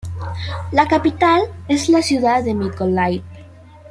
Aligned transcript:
La 0.71 0.87
capital 0.87 1.43
es 1.67 1.87
la 1.87 2.01
ciudad 2.01 2.43
de 2.43 2.55
Mykolaiv. 2.55 3.21